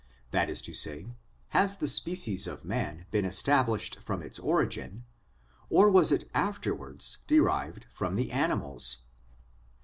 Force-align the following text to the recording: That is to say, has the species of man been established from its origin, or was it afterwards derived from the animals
That 0.31 0.49
is 0.49 0.63
to 0.63 0.73
say, 0.73 1.13
has 1.49 1.77
the 1.77 1.87
species 1.87 2.47
of 2.47 2.65
man 2.65 3.05
been 3.11 3.23
established 3.23 3.97
from 3.99 4.23
its 4.23 4.39
origin, 4.39 5.05
or 5.69 5.91
was 5.91 6.11
it 6.11 6.23
afterwards 6.33 7.19
derived 7.27 7.85
from 7.87 8.15
the 8.15 8.31
animals 8.31 9.03